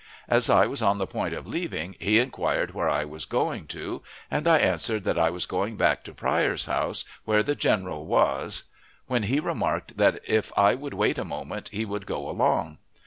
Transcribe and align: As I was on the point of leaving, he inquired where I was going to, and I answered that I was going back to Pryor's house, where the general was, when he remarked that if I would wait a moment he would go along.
As 0.27 0.49
I 0.49 0.65
was 0.65 0.81
on 0.81 0.97
the 0.97 1.05
point 1.05 1.35
of 1.35 1.45
leaving, 1.45 1.95
he 1.99 2.17
inquired 2.17 2.73
where 2.73 2.89
I 2.89 3.05
was 3.05 3.25
going 3.25 3.67
to, 3.67 4.01
and 4.31 4.47
I 4.47 4.57
answered 4.57 5.03
that 5.03 5.19
I 5.19 5.29
was 5.29 5.45
going 5.45 5.77
back 5.77 6.03
to 6.05 6.11
Pryor's 6.15 6.65
house, 6.65 7.05
where 7.23 7.43
the 7.43 7.53
general 7.53 8.07
was, 8.07 8.63
when 9.05 9.21
he 9.21 9.39
remarked 9.39 9.97
that 9.97 10.19
if 10.27 10.51
I 10.57 10.73
would 10.73 10.95
wait 10.95 11.19
a 11.19 11.23
moment 11.23 11.69
he 11.69 11.85
would 11.85 12.07
go 12.07 12.27
along. 12.27 12.79